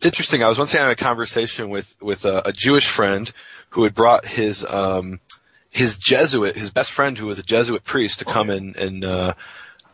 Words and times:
It's 0.00 0.06
interesting. 0.06 0.42
I 0.42 0.48
was 0.48 0.56
once 0.56 0.72
having 0.72 0.90
a 0.90 0.96
conversation 0.96 1.68
with 1.68 1.94
with 2.00 2.24
a, 2.24 2.40
a 2.48 2.52
Jewish 2.54 2.88
friend 2.88 3.30
who 3.68 3.84
had 3.84 3.92
brought 3.92 4.24
his 4.24 4.64
um, 4.64 5.20
his 5.68 5.98
Jesuit, 5.98 6.56
his 6.56 6.70
best 6.70 6.90
friend, 6.90 7.18
who 7.18 7.26
was 7.26 7.38
a 7.38 7.42
Jesuit 7.42 7.84
priest, 7.84 8.20
to 8.20 8.24
come 8.24 8.48
in 8.48 8.74
and 8.76 9.04
uh, 9.04 9.34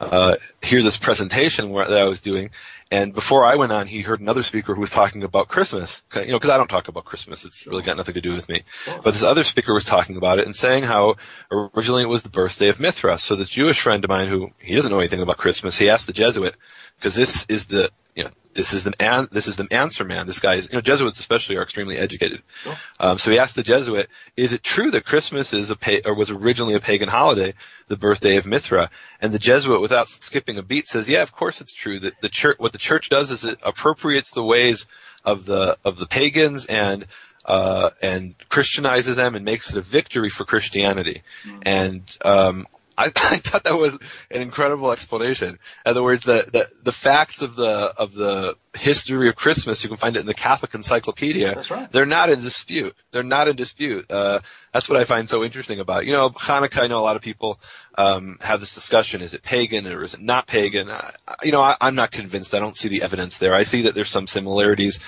uh, 0.01 0.37
hear 0.63 0.81
this 0.85 0.97
presentation 0.97 1.73
that 1.73 1.91
I 1.91 2.05
was 2.05 2.21
doing. 2.21 2.51
And 2.89 3.13
before 3.13 3.45
I 3.45 3.57
went 3.57 3.73
on, 3.73 3.89
he 3.89 4.03
heard 4.03 4.21
another 4.21 4.45
speaker 4.45 4.77
who 4.77 4.81
was 4.81 4.91
talking 4.91 5.25
about 5.25 5.49
Christmas. 5.49 6.05
You 6.15 6.27
know, 6.27 6.39
because 6.39 6.51
I 6.51 6.57
don't 6.57 6.71
talk 6.71 6.87
about 6.87 7.05
Christmas; 7.05 7.45
it's 7.45 7.67
really 7.67 7.83
got 7.83 7.97
nothing 7.97 8.15
to 8.15 8.21
do 8.21 8.33
with 8.33 8.49
me. 8.49 8.63
But 9.03 9.13
this 9.13 9.25
other 9.25 9.43
speaker 9.43 9.75
was 9.75 9.85
talking 9.85 10.17
about 10.17 10.39
it 10.39 10.47
and 10.47 10.55
saying 10.55 10.85
how 10.85 11.17
originally 11.51 12.05
it 12.05 12.09
was 12.09 12.23
the 12.23 12.29
birthday 12.29 12.69
of 12.69 12.79
Mithras. 12.79 13.25
So 13.25 13.35
this 13.35 13.49
Jewish 13.49 13.81
friend 13.81 14.05
of 14.05 14.09
mine, 14.09 14.29
who 14.29 14.53
he 14.61 14.77
doesn't 14.77 14.93
know 14.93 15.01
anything 15.01 15.21
about 15.21 15.39
Christmas, 15.39 15.79
he 15.79 15.91
asked 15.91 16.07
the 16.07 16.13
Jesuit 16.13 16.55
because 16.97 17.17
this 17.17 17.45
is 17.49 17.67
the 17.67 17.91
you 18.17 18.25
know 18.25 18.31
this 18.57 18.73
is 18.73 18.83
the 18.83 18.95
an, 18.99 19.29
this 19.31 19.47
is 19.47 19.57
the 19.57 19.69
answer 19.71 20.03
man. 20.03 20.27
This 20.27 20.41
guy 20.41 20.55
is, 20.55 20.69
you 20.69 20.77
know, 20.77 20.81
Jesuits 20.81 21.21
especially 21.21 21.57
are 21.57 21.63
extremely 21.63 21.99
educated. 21.99 22.43
Sure. 22.63 22.75
Um, 22.99 23.19
so 23.19 23.31
he 23.31 23.39
asked 23.39 23.55
the 23.55 23.63
Jesuit, 23.63 24.09
"Is 24.37 24.53
it 24.53 24.65
true 24.65 24.91
that 24.91 25.05
Christmas 25.05 25.53
is 25.53 25.71
a 25.71 25.77
pa- 25.77 26.01
or 26.05 26.15
was 26.15 26.31
originally 26.31 26.75
a 26.75 26.81
pagan 26.81 27.09
holiday, 27.09 27.55
the 27.89 27.97
birthday 27.97 28.37
of 28.37 28.47
Mithra?" 28.47 28.91
And 29.21 29.33
the 29.33 29.39
Jesuit, 29.39 29.81
without 29.81 30.09
skipping 30.09 30.57
a 30.57 30.63
beat, 30.63 30.89
says, 30.89 31.09
"Yeah, 31.09 31.23
of 31.23 31.33
course 31.33 31.61
it's 31.61 31.75
true. 31.75 32.01
That 32.01 32.21
the 32.23 32.29
church, 32.31 32.59
what 32.59 32.73
the 32.73 32.79
church 32.79 33.11
does 33.11 33.31
is 33.31 33.45
it 33.45 33.59
appropriates 33.63 34.31
the 34.33 34.45
ways 34.45 34.87
of 35.25 35.45
the 35.45 35.79
of 35.85 35.99
the 35.99 36.07
pagans 36.07 36.67
and." 36.67 37.07
Uh, 37.45 37.91
and 38.03 38.35
Christianizes 38.49 39.15
them 39.15 39.37
and 39.37 39.45
makes 39.45 39.71
it 39.71 39.77
a 39.77 39.81
victory 39.81 40.29
for 40.29 40.45
Christianity. 40.45 41.23
Mm-hmm. 41.45 41.59
And 41.63 42.19
um, 42.25 42.67
I, 42.99 43.07
I 43.17 43.37
thought 43.37 43.65
that 43.65 43.75
was 43.75 43.99
an 44.31 44.43
incredible 44.43 44.93
explanation. 44.93 45.51
In 45.51 45.59
other 45.85 46.03
words, 46.03 46.25
the, 46.25 46.49
the, 46.53 46.67
the 46.83 46.93
facts 46.93 47.43
of 47.43 47.57
the 47.57 47.93
of 47.97 48.15
the 48.15 48.57
history 48.75 49.29
of 49.29 49.37
Christmas, 49.37 49.83
you 49.83 49.89
can 49.89 49.97
find 49.97 50.17
it 50.17 50.21
in 50.21 50.27
the 50.27 50.35
Catholic 50.35 50.75
Encyclopedia. 50.75 51.55
That's 51.55 51.71
right. 51.71 51.91
They're 51.91 52.07
not 52.07 52.31
in 52.31 52.41
dispute. 52.41 52.95
They're 53.11 53.23
not 53.23 53.49
in 53.49 53.57
dispute. 53.57 54.11
Uh, 54.11 54.41
that's 54.73 54.89
what 54.89 54.99
I 54.99 55.05
find 55.05 55.29
so 55.29 55.43
interesting 55.43 55.81
about 55.81 56.03
it. 56.03 56.07
You 56.07 56.13
know, 56.13 56.31
Hanukkah. 56.31 56.83
I 56.83 56.87
know 56.87 56.99
a 56.99 57.01
lot 57.01 57.17
of 57.17 57.23
people 57.23 57.61
um, 57.97 58.39
have 58.41 58.61
this 58.61 58.75
discussion: 58.75 59.21
is 59.21 59.35
it 59.35 59.43
pagan 59.43 59.87
or 59.87 60.03
is 60.03 60.15
it 60.15 60.21
not 60.21 60.47
pagan? 60.47 60.91
I, 60.91 61.15
you 61.43 61.53
know, 61.53 61.61
I, 61.61 61.77
I'm 61.81 61.95
not 61.95 62.11
convinced. 62.11 62.55
I 62.55 62.59
don't 62.59 62.77
see 62.77 62.89
the 62.89 63.03
evidence 63.03 63.39
there. 63.39 63.55
I 63.55 63.63
see 63.63 63.83
that 63.83 63.95
there's 63.95 64.11
some 64.11 64.27
similarities 64.27 65.01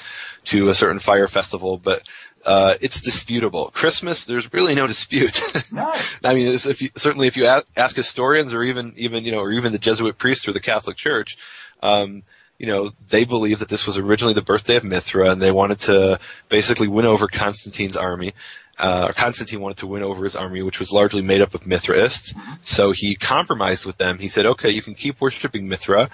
to 0.44 0.68
a 0.68 0.74
certain 0.74 0.98
fire 0.98 1.26
festival, 1.26 1.76
but 1.78 2.08
uh, 2.48 2.78
it's 2.80 3.02
disputable. 3.02 3.70
Christmas, 3.74 4.24
there's 4.24 4.50
really 4.54 4.74
no 4.74 4.86
dispute. 4.86 5.38
I 6.24 6.32
mean, 6.32 6.48
if 6.48 6.80
you, 6.80 6.88
certainly 6.96 7.26
if 7.26 7.36
you 7.36 7.44
ask 7.76 7.94
historians 7.94 8.54
or 8.54 8.62
even 8.62 8.94
even 8.96 9.26
you 9.26 9.32
know 9.32 9.40
or 9.40 9.52
even 9.52 9.72
the 9.72 9.78
Jesuit 9.78 10.16
priests 10.16 10.48
or 10.48 10.52
the 10.52 10.60
Catholic 10.60 10.96
Church, 10.96 11.36
um, 11.82 12.22
you 12.58 12.66
know, 12.66 12.92
they 13.06 13.26
believe 13.26 13.58
that 13.58 13.68
this 13.68 13.86
was 13.86 13.98
originally 13.98 14.32
the 14.32 14.40
birthday 14.40 14.76
of 14.76 14.84
Mithra, 14.84 15.30
and 15.30 15.42
they 15.42 15.52
wanted 15.52 15.78
to 15.80 16.18
basically 16.48 16.88
win 16.88 17.04
over 17.04 17.28
Constantine's 17.28 17.98
army. 17.98 18.32
Uh, 18.78 19.08
or 19.10 19.12
Constantine 19.12 19.60
wanted 19.60 19.76
to 19.76 19.86
win 19.86 20.02
over 20.02 20.24
his 20.24 20.36
army, 20.36 20.62
which 20.62 20.78
was 20.78 20.90
largely 20.90 21.20
made 21.20 21.42
up 21.42 21.54
of 21.54 21.66
Mithraists. 21.66 22.32
Mm-hmm. 22.32 22.52
So 22.62 22.92
he 22.92 23.14
compromised 23.14 23.84
with 23.84 23.98
them. 23.98 24.20
He 24.20 24.28
said, 24.28 24.46
"Okay, 24.46 24.70
you 24.70 24.80
can 24.80 24.94
keep 24.94 25.20
worshiping 25.20 25.68
Mithra, 25.68 26.08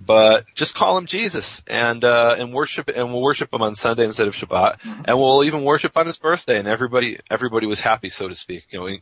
but 0.00 0.46
just 0.54 0.74
call 0.74 0.96
him 0.96 1.06
Jesus 1.06 1.62
and 1.66 2.04
uh, 2.04 2.34
and 2.38 2.52
worship 2.52 2.88
and 2.88 3.12
we'll 3.12 3.22
worship 3.22 3.52
him 3.52 3.62
on 3.62 3.74
Sunday 3.74 4.04
instead 4.04 4.28
of 4.28 4.34
Shabbat, 4.34 4.80
mm-hmm. 4.80 5.02
and 5.04 5.18
we'll 5.18 5.44
even 5.44 5.64
worship 5.64 5.96
on 5.96 6.06
his 6.06 6.18
birthday. 6.18 6.58
And 6.58 6.66
everybody 6.66 7.18
everybody 7.30 7.66
was 7.66 7.80
happy, 7.80 8.08
so 8.08 8.28
to 8.28 8.34
speak. 8.34 8.66
You 8.70 8.78
know, 8.78 8.86
in, 8.86 9.00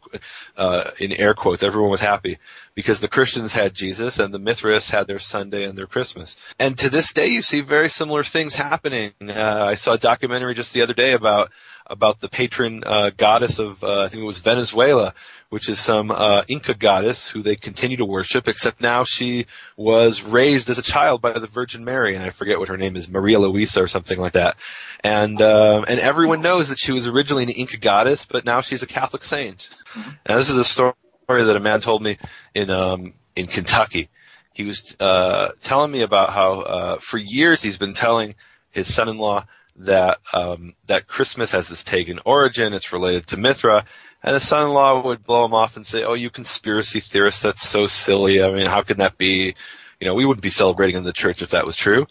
uh, 0.57 0.91
in 0.99 1.13
air 1.13 1.35
quotes, 1.35 1.63
everyone 1.63 1.91
was 1.91 2.01
happy 2.01 2.39
because 2.75 3.01
the 3.01 3.09
Christians 3.09 3.55
had 3.55 3.75
Jesus 3.75 4.19
and 4.19 4.35
the 4.35 4.39
Mithraists 4.39 4.91
had 4.91 5.07
their 5.07 5.19
Sunday 5.19 5.65
and 5.65 5.79
their 5.79 5.87
Christmas. 5.87 6.37
And 6.59 6.77
to 6.79 6.91
this 6.91 7.13
day, 7.13 7.29
you 7.29 7.43
see 7.43 7.61
very 7.61 7.89
similar 7.89 8.25
things 8.25 8.55
happening. 8.57 9.13
Uh, 9.21 9.67
I 9.69 9.75
saw 9.75 9.93
a 9.93 9.99
documentary 9.99 10.55
just 10.55 10.73
the 10.73 10.83
other 10.83 10.95
day 10.95 11.13
about 11.13 11.51
about 11.89 12.21
the 12.21 12.29
patron 12.29 12.83
uh, 12.85 13.11
goddess 13.17 13.59
of 13.59 13.83
uh, 13.83 14.03
I 14.03 14.09
think 14.09 14.23
it 14.23 14.27
was 14.27 14.39
Venezuela, 14.39 15.15
which 15.51 15.69
is 15.69 15.79
some 15.79 16.11
uh, 16.11 16.43
Inca 16.49 16.75
goddess 16.75 17.29
who 17.29 17.43
they 17.43 17.57
continue 17.57 17.97
to 17.97 18.05
worship. 18.05 18.47
Except 18.47 18.81
now 18.81 19.05
she 19.05 19.47
was 19.77 20.23
raised 20.23 20.69
as 20.71 20.79
a 20.79 20.83
child 20.83 21.23
by 21.23 21.33
the 21.33 21.47
Virgin 21.47 21.85
Mary, 21.85 22.15
and 22.15 22.23
I 22.23 22.31
forget 22.31 22.59
what 22.59 22.69
her 22.69 22.77
name 22.77 22.97
is, 22.97 23.09
Maria 23.09 23.39
Luisa 23.39 23.83
or 23.83 23.89
something 23.89 24.19
like 24.19 24.35
that. 24.35 24.57
And 25.03 25.41
um, 25.41 25.85
and 25.89 26.01
everyone 26.01 26.43
knows 26.43 26.69
that 26.69 26.79
she 26.79 26.93
was 26.93 27.07
originally 27.07 27.45
an 27.45 27.51
Inca 27.51 27.79
goddess, 27.79 28.27
but 28.27 28.45
now 28.45 28.61
she's 28.61 28.83
a 28.83 28.87
Catholic 28.87 29.25
saint. 29.25 29.71
Mm-hmm. 29.93 30.11
And 30.27 30.39
this 30.39 30.51
is 30.51 30.57
a 30.57 30.65
story 30.65 30.95
that 31.29 31.57
a 31.57 31.61
man 31.61 31.81
told 31.81 32.03
me 32.03 32.19
in 32.55 32.71
um, 32.71 33.15
in 33.37 33.47
Kentucky. 33.47 34.09
He 34.53 34.65
was 34.65 34.97
uh, 34.99 35.51
telling 35.61 35.93
me 35.93 36.01
about 36.01 36.31
how 36.31 36.61
uh, 36.63 36.99
for 36.99 37.17
years 37.17 37.63
he's 37.63 37.79
been 37.79 37.95
telling 37.95 38.35
his 38.71 38.93
son-in-law 38.93 39.47
that 39.79 40.19
um, 40.33 40.75
that 40.87 41.07
Christmas 41.07 41.53
has 41.53 41.69
this 41.69 41.83
pagan 41.83 42.19
origin. 42.25 42.73
It's 42.73 42.93
related 42.93 43.27
to 43.29 43.37
Mithra, 43.37 43.85
and 44.23 44.35
the 44.35 44.41
son-in-law 44.41 45.03
would 45.03 45.23
blow 45.23 45.45
him 45.45 45.55
off 45.55 45.77
and 45.77 45.87
say, 45.87 46.03
"Oh, 46.03 46.15
you 46.15 46.31
conspiracy 46.31 47.01
theorist! 47.01 47.43
That's 47.43 47.67
so 47.67 47.87
silly. 47.87 48.43
I 48.43 48.51
mean, 48.51 48.67
how 48.67 48.83
can 48.83 48.99
that 48.99 49.19
be? 49.19 49.55
You 50.01 50.07
know, 50.07 50.15
we 50.15 50.25
wouldn't 50.25 50.43
be 50.43 50.51
celebrating 50.51 50.97
in 50.97 51.05
the 51.05 51.13
church 51.13 51.43
if 51.43 51.51
that 51.51 51.67
was 51.67 51.77
true." 51.77 52.07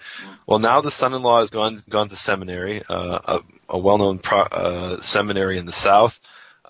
Well, 0.45 0.59
now 0.59 0.79
the 0.81 0.91
son-in-law 0.91 1.41
has 1.41 1.49
gone 1.49 1.83
gone 1.89 2.09
to 2.09 2.15
seminary, 2.15 2.83
uh, 2.89 3.19
a, 3.25 3.39
a, 3.69 3.77
well-known 3.77 4.19
pro, 4.19 4.43
uh, 4.43 5.01
seminary 5.01 5.57
in 5.57 5.65
the 5.65 5.73
south, 5.73 6.21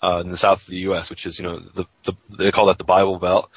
uh, 0.04 0.22
in 0.24 0.30
the 0.30 0.38
south 0.38 0.64
of 0.64 0.68
the 0.68 0.80
U.S., 0.80 1.12
which 1.12 1.28
is 1.28 1.38
you 1.40 1.46
know 1.46 1.60
the, 1.60 1.86
the 2.04 2.14
they 2.38 2.52
call 2.52 2.66
that 2.68 2.80
the 2.80 2.84
Bible 2.84 3.20
Belt. 3.20 3.52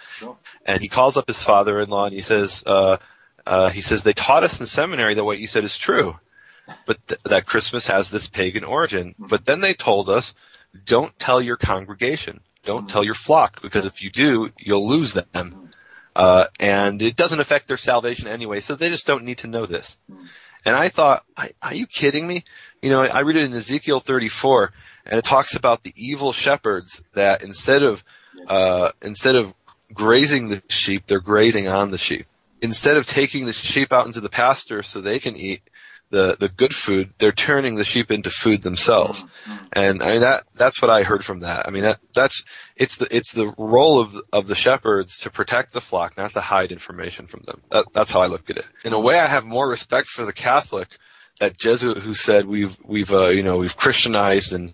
And 0.66 0.82
he 0.82 0.88
calls 0.88 1.16
up 1.16 1.26
his 1.26 1.42
father-in-law 1.42 2.04
and 2.04 2.14
he 2.14 2.20
says, 2.20 2.62
uh, 2.66 2.98
uh, 3.46 3.70
he 3.70 3.80
says 3.80 4.02
they 4.02 4.12
taught 4.12 4.44
us 4.44 4.60
in 4.60 4.66
seminary 4.66 5.14
that 5.14 5.24
what 5.24 5.38
you 5.38 5.46
said 5.46 5.64
is 5.64 5.78
true 5.78 6.16
but 6.86 7.06
th- 7.06 7.22
that 7.25 7.47
Christmas 7.47 7.86
has 7.86 8.10
this 8.10 8.28
pagan 8.28 8.64
origin. 8.64 9.14
But 9.19 9.44
then 9.47 9.60
they 9.60 9.75
told 9.75 10.08
us, 10.08 10.34
don't 10.84 11.19
tell 11.19 11.41
your 11.41 11.56
congregation, 11.56 12.41
don't 12.64 12.88
tell 12.88 13.04
your 13.04 13.14
flock, 13.14 13.60
because 13.62 13.86
if 13.86 14.03
you 14.03 14.10
do, 14.10 14.50
you'll 14.58 14.88
lose 14.88 15.14
them. 15.14 15.70
Uh, 16.14 16.47
and 16.59 17.00
it 17.03 17.16
doesn't 17.16 17.41
affect 17.41 17.69
their 17.69 17.76
salvation 17.76 18.28
anyway, 18.28 18.60
so 18.60 18.75
they 18.75 18.88
just 18.88 19.06
don't 19.06 19.25
need 19.25 19.38
to 19.38 19.47
know 19.47 19.66
this. 19.66 19.97
And 20.64 20.76
I 20.76 20.88
thought, 20.88 21.25
are 21.62 21.75
you 21.75 21.86
kidding 21.86 22.26
me? 22.26 22.44
You 22.82 22.91
know, 22.91 23.03
I 23.03 23.20
read 23.20 23.36
it 23.36 23.44
in 23.44 23.54
Ezekiel 23.54 24.00
34, 24.00 24.72
and 25.06 25.19
it 25.19 25.25
talks 25.25 25.54
about 25.54 25.82
the 25.82 25.94
evil 25.97 26.32
shepherds 26.32 27.03
that 27.14 27.42
instead 27.42 27.82
of, 27.82 28.04
uh, 28.47 28.92
instead 29.03 29.36
of 29.36 29.54
grazing 29.94 30.48
the 30.48 30.62
sheep, 30.69 31.06
they're 31.06 31.20
grazing 31.20 31.69
on 31.69 31.91
the 31.91 31.98
sheep. 31.98 32.26
Instead 32.62 32.98
of 32.98 33.06
taking 33.06 33.47
the 33.47 33.54
sheep 33.54 33.92
out 33.92 34.06
into 34.06 34.20
the 34.20 34.28
pasture 34.28 34.82
so 34.82 35.00
they 35.00 35.19
can 35.19 35.34
eat, 35.34 35.62
the 36.10 36.37
the 36.38 36.48
good 36.48 36.75
food, 36.75 37.12
they're 37.19 37.32
turning 37.32 37.76
the 37.76 37.84
sheep 37.84 38.10
into 38.10 38.31
food 38.31 38.62
themselves. 38.62 39.22
Mm-hmm. 39.22 39.56
And 39.72 40.03
I 40.03 40.12
mean 40.12 40.21
that 40.21 40.44
that's 40.54 40.82
what 40.82 40.91
I 40.91 41.03
heard 41.03 41.25
from 41.25 41.41
that. 41.41 41.66
I 41.66 41.71
mean 41.71 41.84
that 41.84 42.00
that's 42.15 42.43
it's 42.76 42.97
the 42.97 43.15
it's 43.15 43.32
the 43.32 43.54
role 43.56 43.98
of 43.98 44.21
of 44.32 44.47
the 44.47 44.54
shepherds 44.54 45.19
to 45.19 45.31
protect 45.31 45.72
the 45.72 45.81
flock, 45.81 46.16
not 46.16 46.32
to 46.34 46.41
hide 46.41 46.72
information 46.72 47.26
from 47.26 47.43
them. 47.47 47.62
That, 47.71 47.87
that's 47.93 48.12
how 48.12 48.21
I 48.21 48.26
look 48.26 48.50
at 48.50 48.59
it. 48.59 48.66
In 48.84 48.93
a 48.93 49.00
way, 49.00 49.19
I 49.19 49.26
have 49.26 49.44
more 49.44 49.69
respect 49.69 50.09
for 50.09 50.25
the 50.25 50.32
Catholic, 50.32 50.98
that 51.41 51.59
Jesuit 51.59 51.98
who 51.98 52.15
said 52.15 52.47
we've 52.47 52.77
we've 52.84 53.12
uh, 53.12 53.28
you 53.28 53.42
know 53.42 53.56
we've 53.56 53.77
Christianized 53.77 54.53
and 54.53 54.72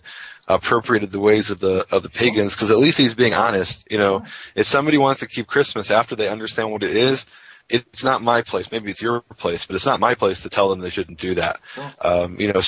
appropriated 0.49 1.11
the 1.11 1.21
ways 1.21 1.51
of 1.51 1.61
the 1.61 1.87
of 1.91 2.03
the 2.03 2.11
pagans 2.11 2.55
because 2.55 2.71
at 2.71 2.79
least 2.79 2.99
he's 2.99 3.15
being 3.15 3.35
honest. 3.35 3.87
You 3.91 3.99
know, 3.99 4.25
if 4.55 4.67
somebody 4.67 4.99
wants 4.99 5.21
to 5.21 5.27
keep 5.27 5.47
Christmas 5.47 5.91
after 5.91 6.15
they 6.15 6.29
understand 6.29 6.71
what 6.71 6.83
it 6.83 6.97
is, 6.97 7.27
it's 7.69 8.05
not 8.05 8.23
my 8.23 8.43
place. 8.43 8.71
Maybe 8.71 8.91
it's 8.91 9.03
your 9.03 9.23
place, 9.23 9.67
but 9.67 9.75
it's 9.75 9.87
not 9.87 9.99
my 9.99 10.15
place 10.15 10.43
to 10.43 10.49
tell 10.49 10.69
them 10.69 10.79
they 10.79 10.91
shouldn't 10.91 11.19
do 11.19 11.35
that. 11.35 11.61
Um, 12.01 12.39
you 12.39 12.53
know, 12.53 12.61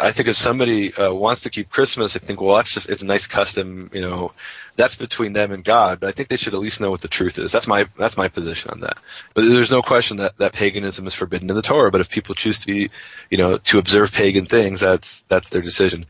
I 0.00 0.12
think 0.12 0.28
if 0.28 0.36
somebody 0.36 0.94
uh, 0.94 1.12
wants 1.12 1.42
to 1.42 1.50
keep 1.50 1.68
Christmas, 1.68 2.16
I 2.16 2.20
think, 2.20 2.40
well, 2.40 2.56
that's 2.56 2.72
just 2.72 2.88
it's 2.88 3.02
a 3.02 3.06
nice 3.06 3.26
custom. 3.26 3.90
You 3.92 4.00
know, 4.00 4.32
that's 4.76 4.96
between 4.96 5.34
them 5.34 5.52
and 5.52 5.62
God. 5.62 6.00
But 6.00 6.08
I 6.08 6.12
think 6.12 6.28
they 6.30 6.36
should 6.36 6.54
at 6.54 6.60
least 6.60 6.80
know 6.80 6.90
what 6.90 7.02
the 7.02 7.08
truth 7.08 7.36
is. 7.38 7.52
That's 7.52 7.66
my 7.66 7.88
that's 7.98 8.16
my 8.16 8.28
position 8.28 8.70
on 8.70 8.80
that. 8.80 8.96
But 9.34 9.42
there's 9.42 9.70
no 9.70 9.82
question 9.82 10.16
that 10.18 10.38
that 10.38 10.54
paganism 10.54 11.06
is 11.06 11.14
forbidden 11.14 11.50
in 11.50 11.56
the 11.56 11.62
Torah. 11.62 11.90
But 11.90 12.00
if 12.00 12.08
people 12.08 12.34
choose 12.34 12.60
to 12.60 12.66
be, 12.66 12.90
you 13.28 13.36
know, 13.36 13.58
to 13.58 13.78
observe 13.78 14.12
pagan 14.12 14.46
things, 14.46 14.80
that's 14.80 15.24
that's 15.28 15.50
their 15.50 15.62
decision. 15.62 16.06